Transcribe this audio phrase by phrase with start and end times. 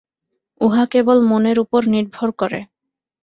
[0.61, 2.59] উহা কেবল মনের উপর নির্ভর করে।